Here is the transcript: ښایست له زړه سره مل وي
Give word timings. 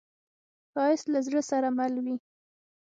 ښایست 0.71 1.05
له 1.13 1.19
زړه 1.25 1.41
سره 1.51 1.67
مل 1.77 1.93
وي 2.05 2.15